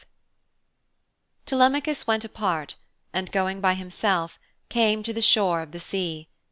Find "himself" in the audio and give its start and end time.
3.75-4.39